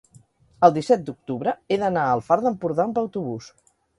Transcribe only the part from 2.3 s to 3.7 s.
Far d'Empordà amb autobús.